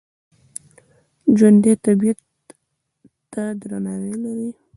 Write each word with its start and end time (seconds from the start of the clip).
ژوندي 1.37 1.71
طبیعت 1.85 2.19
ته 3.31 3.43
درناوی 3.59 4.13
لري 4.23 4.49